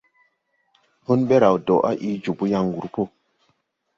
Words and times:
Hun 1.05 1.19
be 1.27 1.35
raw 1.43 1.55
do, 1.65 1.75
a 1.89 1.91
ii 2.07 2.21
jòbō 2.23 2.45
yan 2.53 2.65
wur 2.73 2.87
po. 2.93 3.01